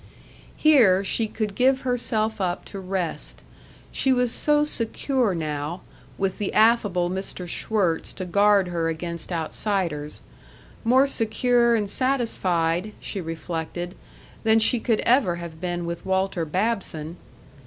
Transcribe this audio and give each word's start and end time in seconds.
Here 0.57 1.03
she 1.03 1.27
could 1.27 1.53
give 1.53 1.81
herself 1.81 2.41
up 2.41 2.65
to 2.65 2.79
rest; 2.79 3.43
she 3.91 4.11
was 4.11 4.31
so 4.31 4.63
secure 4.63 5.35
now, 5.35 5.81
with 6.17 6.39
the 6.39 6.51
affable 6.55 7.07
Mr. 7.11 7.47
Schwirtz 7.47 8.11
to 8.13 8.25
guard 8.25 8.69
her 8.69 8.89
against 8.89 9.31
outsiders 9.31 10.23
more 10.83 11.05
secure 11.05 11.75
and 11.75 11.87
satisfied, 11.87 12.93
she 12.99 13.21
reflected, 13.21 13.93
than 14.41 14.57
she 14.57 14.79
could 14.79 15.01
ever 15.01 15.35
have 15.35 15.61
been 15.61 15.85
with 15.85 16.03
Walter 16.03 16.45
Babson.... 16.45 17.17